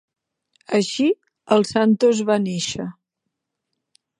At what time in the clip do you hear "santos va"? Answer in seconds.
1.73-2.39